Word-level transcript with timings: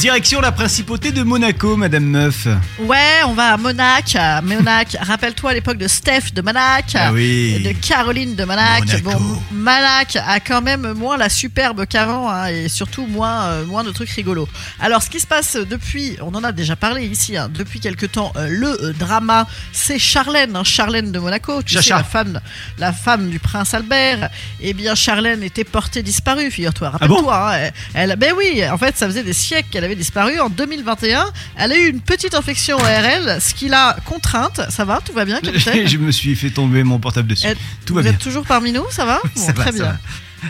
Direction 0.00 0.40
la 0.40 0.50
principauté 0.50 1.12
de 1.12 1.22
Monaco, 1.22 1.76
Madame 1.76 2.04
Meuf. 2.04 2.46
Ouais, 2.78 3.20
on 3.26 3.34
va 3.34 3.52
à 3.52 3.56
Monac. 3.58 4.16
à 4.16 4.40
Monac, 4.40 4.96
rappelle-toi 5.00 5.50
à 5.50 5.52
l'époque 5.52 5.76
de 5.76 5.88
Steph 5.88 6.32
de 6.32 6.40
Monac, 6.40 6.92
Ah 6.94 7.12
oui. 7.12 7.60
de 7.62 7.72
Caroline 7.72 8.34
de 8.34 8.44
Monac. 8.44 8.86
Monaco. 8.86 9.10
Bon, 9.18 9.42
Monac 9.52 10.16
a 10.16 10.40
quand 10.40 10.62
même 10.62 10.94
moins 10.94 11.18
la 11.18 11.28
superbe 11.28 11.84
qu'avant 11.86 12.30
hein, 12.30 12.46
et 12.46 12.70
surtout 12.70 13.04
moins, 13.06 13.42
euh, 13.44 13.66
moins 13.66 13.84
de 13.84 13.90
trucs 13.90 14.08
rigolos. 14.08 14.48
Alors, 14.80 15.02
ce 15.02 15.10
qui 15.10 15.20
se 15.20 15.26
passe 15.26 15.56
depuis, 15.56 16.16
on 16.22 16.34
en 16.34 16.44
a 16.44 16.52
déjà 16.52 16.76
parlé 16.76 17.04
ici, 17.04 17.36
hein, 17.36 17.50
depuis 17.52 17.78
quelque 17.78 18.06
temps, 18.06 18.32
euh, 18.36 18.46
le 18.48 18.68
euh, 18.82 18.92
drama, 18.94 19.46
c'est 19.72 19.98
Charlène, 19.98 20.56
hein, 20.56 20.64
Charlène 20.64 21.12
de 21.12 21.18
Monaco, 21.18 21.62
tu 21.62 21.74
sais, 21.74 21.82
Chacha. 21.82 21.98
la 21.98 22.04
femme, 22.04 22.40
la 22.78 22.92
femme 22.94 23.28
du 23.28 23.38
prince 23.38 23.74
Albert. 23.74 24.30
Eh 24.62 24.72
bien, 24.72 24.94
Charlène 24.94 25.42
était 25.42 25.64
portée 25.64 26.02
disparue, 26.02 26.50
figure-toi. 26.50 26.88
Ah 26.94 26.96
Rappelle-toi, 26.96 27.54
hein, 27.54 27.70
elle, 27.92 28.16
ben 28.16 28.32
oui, 28.34 28.62
en 28.66 28.78
fait, 28.78 28.96
ça 28.96 29.06
faisait 29.06 29.22
des 29.24 29.34
siècles 29.34 29.68
qu'elle 29.70 29.84
avait 29.84 29.89
disparu. 29.94 30.38
En 30.40 30.48
2021, 30.48 31.30
elle 31.56 31.72
a 31.72 31.76
eu 31.78 31.88
une 31.88 32.00
petite 32.00 32.34
infection 32.34 32.76
ORL, 32.76 33.40
ce 33.40 33.54
qui 33.54 33.68
l'a 33.68 33.96
contrainte. 34.04 34.60
Ça 34.70 34.84
va, 34.84 35.00
tout 35.04 35.12
va 35.12 35.24
bien, 35.24 35.40
capitaine 35.42 35.86
Je 35.86 35.98
me 35.98 36.10
suis 36.12 36.34
fait 36.36 36.50
tomber 36.50 36.82
mon 36.84 36.98
portable 36.98 37.28
dessus. 37.28 37.46
Tout 37.86 37.94
va 37.94 38.00
Vous 38.00 38.04
bien. 38.04 38.12
êtes 38.14 38.18
toujours 38.22 38.44
parmi 38.44 38.72
nous, 38.72 38.84
ça 38.90 39.04
va 39.04 39.20
Bon, 39.36 39.40
ça 39.40 39.52
va, 39.52 39.62
Très 39.62 39.72
ça 39.72 39.76
bien. 39.78 39.84
va. 39.84 39.98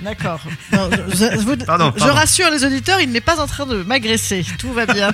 D'accord. 0.03 0.41
Je, 0.73 0.77
Pardon, 1.65 1.93
je 1.95 1.99
pardon. 2.01 2.15
rassure 2.15 2.51
les 2.51 2.65
auditeurs, 2.65 3.01
il 3.01 3.11
n'est 3.11 3.21
pas 3.21 3.41
en 3.41 3.47
train 3.47 3.67
de 3.67 3.83
m'agresser. 3.83 4.45
Tout 4.59 4.73
va 4.73 4.87
bien. 4.87 5.11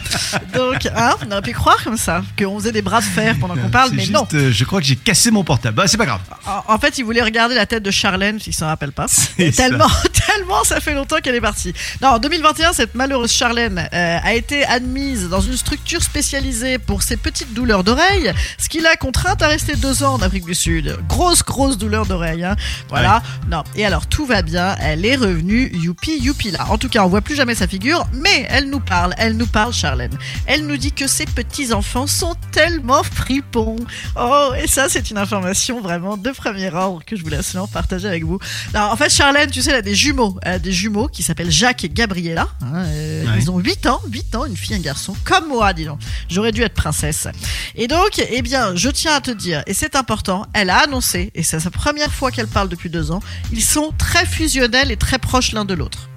Donc, 0.54 0.86
hein, 0.94 1.14
on 1.26 1.30
aurait 1.32 1.42
pu 1.42 1.52
croire 1.52 1.82
comme 1.84 1.96
ça, 1.96 2.22
qu'on 2.38 2.58
faisait 2.58 2.72
des 2.72 2.82
bras 2.82 3.00
de 3.00 3.04
fer 3.06 3.36
pendant 3.40 3.54
qu'on 3.56 3.68
parle, 3.70 3.90
C'est 3.90 3.96
mais 3.96 4.02
juste, 4.02 4.12
non. 4.14 4.26
euh, 4.34 4.50
je 4.52 4.64
crois 4.64 4.80
que 4.80 4.86
j'ai 4.86 4.96
cassé 4.96 5.30
mon 5.30 5.44
portable. 5.44 5.76
Bah, 5.76 5.84
c'est 5.86 5.96
pas 5.96 6.06
grave. 6.06 6.20
En, 6.46 6.74
en 6.74 6.78
fait, 6.78 6.98
il 6.98 7.04
voulait 7.04 7.22
regarder 7.22 7.54
la 7.54 7.66
tête 7.66 7.82
de 7.82 7.90
Charlène, 7.90 8.38
s'il 8.40 8.54
s'en 8.54 8.66
rappelle 8.66 8.92
pas. 8.92 9.06
C'est 9.08 9.52
ça. 9.52 9.68
Tellement, 9.68 9.88
tellement 10.26 10.64
ça 10.64 10.80
fait 10.80 10.94
longtemps 10.94 11.16
qu'elle 11.22 11.34
est 11.34 11.40
partie. 11.40 11.72
Non, 12.02 12.08
en 12.08 12.18
2021, 12.18 12.72
cette 12.72 12.94
malheureuse 12.94 13.32
Charlène 13.32 13.88
euh, 13.92 14.18
a 14.22 14.34
été 14.34 14.64
admise 14.64 15.28
dans 15.28 15.40
une 15.40 15.56
structure 15.56 16.02
spécialisée 16.02 16.78
pour 16.78 17.02
ses 17.02 17.16
petites 17.16 17.54
douleurs 17.54 17.84
d'oreille, 17.84 18.32
ce 18.58 18.68
qui 18.68 18.80
l'a 18.80 18.96
contrainte 18.96 19.42
à 19.42 19.48
rester 19.48 19.76
deux 19.76 20.02
ans 20.02 20.14
en 20.14 20.22
Afrique 20.22 20.44
du 20.46 20.54
Sud. 20.54 20.96
Grosse, 21.08 21.42
grosse 21.44 21.78
douleur 21.78 22.06
d'oreille. 22.06 22.44
Hein. 22.44 22.56
Voilà. 22.88 23.22
Non. 23.50 23.62
Et 23.76 23.84
alors, 23.86 24.06
tout 24.06 24.26
va 24.26 24.42
bien. 24.42 24.65
Elle 24.80 25.04
est 25.06 25.16
revenue, 25.16 25.70
youpi, 25.74 26.18
youpi 26.18 26.50
là. 26.50 26.66
En 26.70 26.78
tout 26.78 26.88
cas, 26.88 27.04
on 27.04 27.08
voit 27.08 27.20
plus 27.20 27.36
jamais 27.36 27.54
sa 27.54 27.68
figure, 27.68 28.04
mais 28.12 28.46
elle 28.48 28.68
nous 28.70 28.80
parle. 28.80 29.14
Elle 29.18 29.36
nous 29.36 29.46
parle, 29.46 29.72
Charlène. 29.72 30.16
Elle 30.46 30.66
nous 30.66 30.76
dit 30.76 30.92
que 30.92 31.06
ses 31.06 31.24
petits-enfants 31.26 32.06
sont 32.06 32.34
tellement 32.52 33.02
fripons. 33.02 33.76
Oh, 34.18 34.50
et 34.60 34.66
ça, 34.66 34.88
c'est 34.88 35.10
une 35.10 35.18
information 35.18 35.80
vraiment 35.80 36.16
de 36.16 36.30
premier 36.30 36.72
ordre 36.72 37.04
que 37.04 37.16
je 37.16 37.22
voulais 37.22 37.36
absolument 37.38 37.68
partager 37.68 38.08
avec 38.08 38.24
vous. 38.24 38.38
Alors, 38.74 38.92
en 38.92 38.96
fait, 38.96 39.10
Charlène, 39.10 39.50
tu 39.50 39.62
sais, 39.62 39.70
elle 39.70 39.76
a 39.76 39.82
des 39.82 39.94
jumeaux. 39.94 40.36
Elle 40.42 40.54
a 40.54 40.58
des 40.58 40.72
jumeaux 40.72 41.08
qui 41.08 41.22
s'appellent 41.22 41.50
Jacques 41.50 41.84
et 41.84 41.88
Gabriella. 41.88 42.48
hein, 42.62 42.84
euh, 42.86 43.24
Ouais. 43.26 43.38
Ils 43.38 43.50
ont 43.50 43.58
8 43.58 43.86
ans, 43.86 44.00
8 44.10 44.34
ans, 44.36 44.44
une 44.46 44.56
fille, 44.56 44.74
un 44.76 44.80
garçon, 44.80 45.14
comme 45.24 45.48
moi, 45.48 45.72
dis 45.72 45.84
donc. 45.84 45.98
J'aurais 46.28 46.52
dû 46.52 46.62
être 46.62 46.74
princesse. 46.74 47.28
Et 47.74 47.86
donc, 47.88 48.20
eh 48.30 48.42
bien, 48.42 48.74
je 48.74 48.88
tiens 48.88 49.14
à 49.14 49.20
te 49.20 49.30
dire, 49.30 49.62
et 49.66 49.74
c'est 49.74 49.96
important, 49.96 50.46
elle 50.52 50.70
a 50.70 50.78
annoncé, 50.78 51.30
et 51.34 51.42
c'est 51.42 51.60
sa 51.60 51.70
première 51.70 52.12
fois 52.12 52.30
qu'elle 52.30 52.46
parle 52.46 52.68
depuis 52.68 52.88
deux 52.90 53.10
ans, 53.10 53.20
ils 53.52 53.62
sont 53.62 53.92
très 53.98 54.24
fusionnels 54.26 54.55
et 54.90 54.96
très 54.96 55.18
proches 55.18 55.52
l'un 55.52 55.64
de 55.64 55.74
l'autre. 55.74 56.08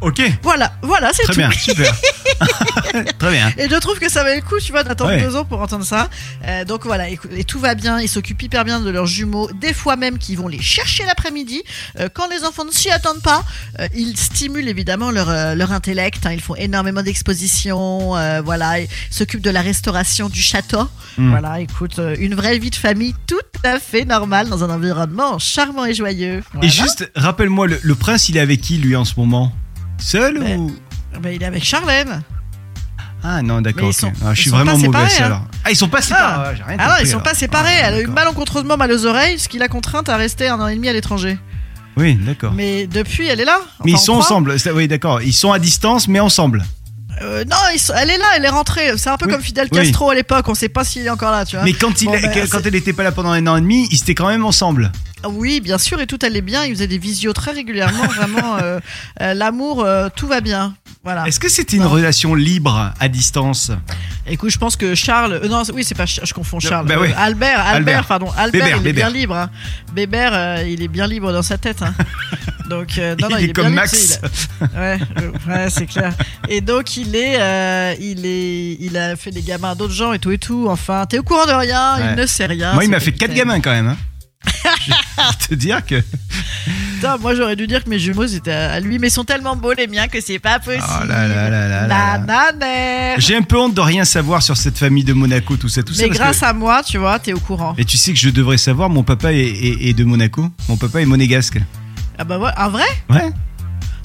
Ok. 0.00 0.20
Voilà, 0.42 0.72
voilà, 0.82 1.10
c'est 1.12 1.22
Très 1.24 1.32
tout. 1.32 1.38
bien, 1.38 1.50
super. 1.50 1.94
Très 3.18 3.30
bien. 3.32 3.52
Et 3.58 3.68
je 3.68 3.76
trouve 3.76 3.98
que 3.98 4.08
ça 4.10 4.22
va 4.24 4.34
le 4.34 4.42
coup, 4.42 4.58
tu 4.60 4.72
vois, 4.72 4.82
d'attendre 4.84 5.10
Ouais. 5.10 5.22
deux 5.22 5.36
ans 5.36 5.44
pour 5.44 5.60
entendre 5.60 5.84
ça. 5.84 6.08
Euh, 6.46 6.64
donc 6.64 6.84
voilà, 6.84 7.08
et, 7.08 7.18
et 7.36 7.44
tout 7.44 7.58
va 7.60 7.74
bien. 7.74 8.00
Ils 8.00 8.08
s'occupent 8.08 8.42
hyper 8.42 8.64
bien 8.64 8.80
de 8.80 8.90
leurs 8.90 9.06
jumeaux. 9.06 9.48
Des 9.60 9.72
fois 9.74 9.96
même 9.96 10.18
qu'ils 10.18 10.36
vont 10.38 10.48
les 10.48 10.60
chercher 10.60 11.04
l'après-midi. 11.04 11.62
Euh, 12.00 12.08
quand 12.12 12.28
les 12.28 12.44
enfants 12.44 12.64
ne 12.64 12.70
s'y 12.72 12.90
attendent 12.90 13.22
pas, 13.22 13.42
euh, 13.80 13.88
ils 13.94 14.16
stimulent 14.16 14.68
évidemment 14.68 15.10
leur, 15.10 15.28
leur 15.54 15.72
intellect. 15.72 16.26
hein. 16.26 16.32
Ils 16.32 16.40
font 16.40 16.56
énormément 16.56 17.02
d'expositions. 17.02 18.10
voilà, 18.42 18.80
ils 18.80 18.88
s'occupent 19.10 19.42
de 19.42 19.50
la 19.50 19.60
restauration 19.62 20.28
du 20.28 20.40
château. 20.42 20.88
Mm. 21.18 21.30
Voilà, 21.30 21.60
écoute, 21.60 22.00
une 22.18 22.34
vraie 22.34 22.58
vie 22.58 22.70
de 22.70 22.74
famille 22.76 23.14
tout 23.26 23.36
à 23.64 23.78
fait 23.78 24.04
normale 24.04 24.48
dans 24.48 24.64
un 24.64 24.70
environnement 24.70 25.38
charmant 25.38 25.84
et 25.84 25.94
joyeux. 25.94 26.42
Voilà. 26.52 26.66
Et 26.66 26.70
juste, 26.70 27.10
rappelle-moi, 27.14 27.66
le, 27.68 27.78
le 27.82 27.94
prince, 27.94 28.28
il 28.28 28.36
est 28.36 28.40
avec 28.40 28.60
qui, 28.60 28.78
lui, 28.78 28.96
en 28.96 29.04
ce 29.04 29.14
moment? 29.16 29.52
Seul 29.98 30.38
Ben, 30.40 30.58
ou? 30.60 30.76
Ben, 31.20 31.30
il 31.34 31.42
est 31.42 31.46
avec 31.46 31.64
Charlène. 31.64 32.22
Ah 33.28 33.42
non, 33.42 33.60
d'accord. 33.60 33.90
Ah, 34.24 34.34
je 34.34 34.40
suis 34.40 34.50
vraiment 34.50 34.72
mauvais 34.72 34.86
séparés, 34.86 35.12
hein. 35.20 35.24
alors. 35.26 35.42
Ah, 35.64 35.70
ils 35.72 35.76
sont 35.76 35.88
pas 35.88 36.00
séparés. 36.00 36.22
Ah, 36.24 36.44
Ah, 36.46 36.50
rien 36.68 36.76
Ah 36.78 36.84
non, 36.84 36.88
compris, 36.90 37.02
ils 37.02 37.06
sont 37.06 37.12
alors. 37.14 37.22
pas 37.24 37.34
séparés. 37.34 37.70
Ah, 37.82 37.86
Elle 37.88 37.94
a 37.94 38.00
eu 38.02 38.06
malencontreusement 38.06 38.76
mal 38.76 38.92
aux 38.92 39.04
oreilles, 39.04 39.38
ce 39.38 39.48
qui 39.48 39.58
l'a 39.58 39.66
contrainte 39.68 40.08
à 40.08 40.16
rester 40.16 40.46
un 40.48 40.60
an 40.60 40.68
et 40.68 40.76
demi 40.76 40.88
à 40.88 40.92
l'étranger. 40.92 41.36
Oui, 41.96 42.14
d'accord. 42.14 42.52
Mais 42.52 42.86
depuis, 42.86 43.26
elle 43.26 43.40
est 43.40 43.44
là? 43.44 43.58
Mais 43.84 43.92
ils 43.92 43.98
sont 43.98 44.12
ensemble. 44.12 44.54
Oui, 44.74 44.86
d'accord. 44.86 45.22
Ils 45.22 45.32
sont 45.32 45.50
à 45.50 45.58
distance, 45.58 46.06
mais 46.08 46.20
ensemble. 46.20 46.64
Euh, 47.22 47.44
non, 47.50 47.56
sont- 47.78 47.94
elle 47.96 48.10
est 48.10 48.18
là, 48.18 48.26
elle 48.36 48.44
est 48.44 48.48
rentrée. 48.50 48.92
C'est 48.98 49.08
un 49.08 49.16
peu 49.16 49.24
Oui. 49.26 49.32
comme 49.32 49.40
Fidel 49.40 49.68
Oui. 49.72 49.78
Castro 49.78 50.10
à 50.10 50.14
l'époque. 50.14 50.46
On 50.48 50.54
sait 50.54 50.68
pas 50.68 50.84
s'il 50.84 51.04
est 51.06 51.10
encore 51.10 51.30
là, 51.32 51.46
tu 51.46 51.56
vois. 51.56 51.64
Mais 51.64 51.72
quand, 51.72 52.02
il 52.02 52.04
Bon, 52.04 52.12
a- 52.14 52.18
ben, 52.20 52.46
quand 52.48 52.60
elle 52.64 52.74
était 52.74 52.92
pas 52.92 53.02
là 53.02 53.10
pendant 53.10 53.30
un 53.30 53.46
an 53.46 53.56
et 53.56 53.60
demi, 53.62 53.88
ils 53.90 53.96
étaient 54.02 54.14
quand 54.14 54.28
même 54.28 54.44
ensemble. 54.44 54.92
Ah 55.24 55.28
Oui, 55.30 55.60
bien 55.60 55.78
sûr, 55.78 55.98
et 56.00 56.06
tout 56.06 56.18
allait 56.22 56.42
bien. 56.42 56.64
Ils 56.64 56.74
faisaient 56.74 56.86
des 56.86 56.98
visios 56.98 57.32
très 57.32 57.52
régulièrement. 57.52 58.04
Vraiment, 58.08 58.58
euh, 58.62 58.78
euh, 59.22 59.32
l'amour, 59.32 59.84
tout 60.14 60.26
va 60.28 60.42
bien. 60.42 60.74
Voilà. 61.06 61.24
Est-ce 61.28 61.38
que 61.38 61.48
c'était 61.48 61.76
une 61.76 61.84
Non. 61.84 61.88
relation 61.90 62.34
libre 62.34 62.92
à 62.98 63.06
distance 63.08 63.70
Écoute, 64.26 64.50
je 64.50 64.58
pense 64.58 64.74
que 64.74 64.96
Charles. 64.96 65.34
euh, 65.44 65.48
non, 65.48 65.62
oui, 65.72 65.84
c'est 65.84 65.94
pas. 65.94 66.04
Ch- 66.08 66.26
Je 66.26 66.34
confonds 66.34 66.58
Charles. 66.58 66.84
bah 66.84 66.96
oui. 67.00 67.10
Euh, 67.10 67.14
Albert, 67.16 67.60
Albert, 67.60 67.66
Albert. 67.76 68.04
pardon. 68.06 68.26
Albert, 68.36 68.64
Bébert, 68.64 68.78
il 68.80 68.86
est 68.88 68.92
bien 68.92 69.08
libre. 69.10 69.36
Hein. 69.36 69.48
Bébert, 69.94 70.32
euh, 70.34 70.64
il 70.66 70.82
est 70.82 70.88
bien 70.88 71.06
libre 71.06 71.32
dans 71.32 71.42
sa 71.42 71.58
tête. 71.58 71.80
Hein. 71.82 71.94
Donc, 72.68 72.98
euh, 72.98 73.14
non, 73.20 73.28
non, 73.28 73.36
Il 73.38 73.44
est 73.44 73.46
bien 73.46 73.52
comme 73.54 73.66
libre, 73.66 73.76
Max. 73.82 74.18
il 74.20 74.66
a- 74.66 74.80
Ouais, 74.80 74.98
euh, 75.20 75.30
ouais, 75.46 75.70
c'est 75.70 75.86
clair. 75.86 76.12
Et 76.48 76.60
donc 76.60 76.96
il 76.96 77.14
est, 77.14 77.36
euh, 77.40 77.94
il 78.00 78.26
est, 78.26 78.76
il 78.80 78.96
a 78.96 79.14
fait 79.14 79.30
des 79.30 79.42
gamins 79.42 79.70
à 79.70 79.74
d'autres 79.76 79.94
gens 79.94 80.12
et 80.12 80.18
tout 80.18 80.32
et 80.32 80.38
tout. 80.38 80.66
Enfin, 80.68 81.06
t'es 81.08 81.20
au 81.20 81.22
courant 81.22 81.46
de 81.46 81.52
rien, 81.52 81.96
Ouais. 81.96 82.06
il 82.10 82.20
ne 82.20 82.26
sait 82.26 82.46
rien. 82.46 82.72
Moi, 82.74 82.82
il 82.84 82.90
m'a 82.90 82.98
fait 82.98 83.12
quatre 83.12 83.28
capitaine. 83.32 83.46
gamins 83.46 83.60
quand 83.60 83.70
même. 83.70 83.86
Hein. 83.90 83.96
je 84.86 84.90
vais 84.90 85.46
te 85.48 85.54
dire 85.54 85.86
que. 85.86 86.02
Putain, 86.96 87.18
moi 87.18 87.34
j'aurais 87.34 87.56
dû 87.56 87.66
dire 87.66 87.84
que 87.84 87.90
mes 87.90 87.98
jumeaux 87.98 88.26
c'était 88.26 88.50
à 88.52 88.80
lui, 88.80 88.98
mais 88.98 89.08
ils 89.08 89.10
sont 89.10 89.24
tellement 89.24 89.54
beaux 89.54 89.72
les 89.74 89.86
miens 89.86 90.08
que 90.08 90.20
c'est 90.20 90.38
pas 90.38 90.58
possible. 90.58 90.82
Oh 91.02 91.06
là 91.06 91.28
là 91.28 91.50
là 91.50 91.68
là 91.68 91.86
là. 91.86 92.18
Nananère. 92.18 93.20
J'ai 93.20 93.36
un 93.36 93.42
peu 93.42 93.58
honte 93.58 93.74
de 93.74 93.80
rien 93.80 94.04
savoir 94.04 94.42
sur 94.42 94.56
cette 94.56 94.78
famille 94.78 95.04
de 95.04 95.12
Monaco, 95.12 95.56
tout 95.56 95.68
ça, 95.68 95.82
tout 95.82 95.92
ça. 95.92 96.02
Mais 96.02 96.08
grâce 96.08 96.40
que- 96.40 96.44
à 96.46 96.52
moi, 96.52 96.82
tu 96.82 96.96
vois, 96.98 97.18
t'es 97.18 97.32
au 97.34 97.38
courant. 97.40 97.74
Et 97.78 97.84
tu 97.84 97.96
sais 97.96 98.12
que 98.12 98.18
je 98.18 98.30
devrais 98.30 98.56
savoir, 98.58 98.88
mon 98.88 99.02
papa 99.02 99.32
est, 99.32 99.38
est- 99.40 99.88
est 99.88 99.92
de 99.92 100.04
Monaco. 100.04 100.48
Mon 100.68 100.76
papa 100.76 101.00
est 101.02 101.06
monégasque. 101.06 101.58
Ah 102.18 102.24
bah 102.24 102.38
ouais, 102.38 102.50
un 102.56 102.68
vrai? 102.68 102.84
Ouais. 103.10 103.30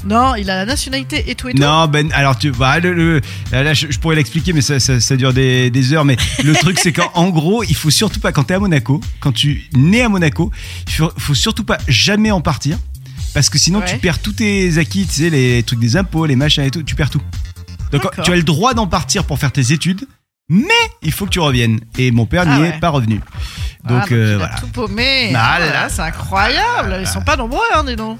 Non, 0.04 0.36
il 0.36 0.50
a 0.50 0.56
la 0.56 0.66
nationalité 0.66 1.24
et 1.30 1.36
tout 1.36 1.48
et 1.50 1.54
tout. 1.54 1.62
Non, 1.62 1.88
ben, 1.88 2.12
alors 2.14 2.38
tu 2.38 2.52
bah, 2.52 2.80
le, 2.80 2.94
le- 2.94 3.22
là, 3.52 3.74
je, 3.74 3.88
je 3.92 4.00
pourrais 4.00 4.16
l'expliquer, 4.16 4.52
mais 4.54 4.62
ça, 4.62 4.80
ça, 4.80 5.00
ça 5.00 5.16
dure 5.16 5.32
des, 5.34 5.70
des 5.70 5.94
heures. 5.94 6.06
Mais 6.06 6.18
le 6.44 6.54
truc, 6.56 6.80
c'est 6.80 6.92
qu'en 6.92 7.12
en 7.14 7.30
gros, 7.30 7.64
il 7.64 7.76
faut 7.76 7.90
surtout 7.92 8.20
pas, 8.20 8.32
quand 8.32 8.44
t'es 8.44 8.56
à 8.56 8.60
Monaco, 8.60 9.00
quand 9.20 9.32
tu 9.32 9.70
nais 9.74 10.02
à 10.02 10.10
Monaco, 10.10 10.52
il 10.88 10.94
faut, 10.94 11.12
faut 11.18 11.36
surtout 11.36 11.64
pas 11.64 11.78
jamais 11.88 12.32
en 12.32 12.42
partir. 12.42 12.78
Parce 13.34 13.50
que 13.50 13.58
sinon, 13.58 13.80
Ouais. 13.80 13.86
tu 13.86 13.98
perds 13.98 14.20
tous 14.20 14.34
tes 14.34 14.78
acquis, 14.78 15.06
tu 15.06 15.14
sais, 15.24 15.30
les 15.30 15.64
trucs 15.64 15.80
des 15.80 15.96
impôts, 15.96 16.26
les 16.26 16.36
machins 16.36 16.64
et 16.64 16.72
tout, 16.72 16.84
tu 16.84 16.96
perds 16.96 17.10
tout. 17.12 17.22
Donc, 17.92 18.04
tu 18.24 18.32
as 18.32 18.36
le 18.36 18.44
droit 18.44 18.74
d'en 18.74 18.88
partir 18.88 19.24
pour 19.26 19.38
faire 19.40 19.52
tes 19.52 19.72
études, 19.72 20.06
mais 20.50 20.66
il 21.02 21.12
faut 21.14 21.26
que 21.26 21.32
tu 21.32 21.40
reviennes. 21.40 21.80
Et 21.98 22.12
mon 22.12 22.26
père 22.26 22.44
Ah 22.48 22.56
n'y 22.58 22.62
ouais. 22.64 22.70
est 22.70 22.80
pas 22.80 22.90
revenu. 22.90 23.22
Ah, 23.86 23.88
Donc, 23.88 24.12
euh, 24.12 24.26
il 24.32 24.34
a 24.34 24.38
voilà. 24.38 24.56
tout 24.60 24.68
paumé. 24.68 25.30
Bah, 25.32 25.40
Ah 25.44 25.60
là 25.60 25.90
c'est 25.90 26.02
incroyable. 26.02 26.98
Ils 27.00 27.08
sont 27.08 27.22
pas 27.22 27.38
nombreux, 27.38 27.60
hein, 27.74 27.84
dis 27.86 27.96
donc. 27.96 28.20